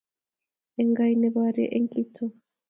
Enkai 0.81 1.13
nabore 1.21 1.63
enkitoo 1.77 2.31